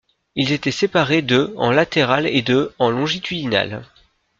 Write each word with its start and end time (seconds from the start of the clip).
Ils 0.33 0.51
étaient 0.51 0.71
séparés 0.71 1.21
de 1.21 1.53
en 1.57 1.69
latéral 1.69 2.25
et 2.25 2.41
de 2.41 2.73
en 2.79 2.89
longitudinal. 2.89 3.85